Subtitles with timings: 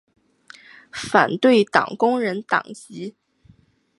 [0.91, 3.13] 反对党工人党籍。